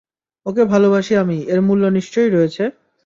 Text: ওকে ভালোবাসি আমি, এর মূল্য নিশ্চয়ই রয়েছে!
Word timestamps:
ওকে 0.45 0.63
ভালোবাসি 0.65 1.13
আমি, 1.23 1.37
এর 1.47 1.59
মূল্য 1.61 1.83
নিশ্চয়ই 1.97 2.31
রয়েছে! 2.31 2.63